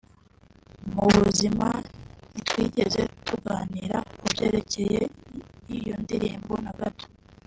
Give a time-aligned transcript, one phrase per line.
[0.93, 1.67] Mu buzima
[2.31, 5.01] nitwigeze tunaganira kubyerekeye
[5.77, 7.07] iyo ndirimbo na gato